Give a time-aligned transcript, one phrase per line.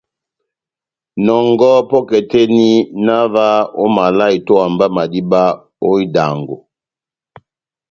[1.25, 2.67] Nɔngɔhɔ pɔ́kɛ tɛ́h eni,
[3.05, 3.45] na ová
[3.83, 5.41] omaval a itówa mba madíba
[5.87, 6.55] ó idango.